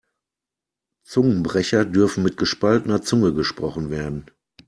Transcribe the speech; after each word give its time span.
Zungenbrecher 1.05 1.85
dürfen 1.85 2.23
mit 2.23 2.35
gespaltener 2.37 3.03
Zunge 3.03 3.35
gesprochen 3.35 3.91
werden. 3.91 4.25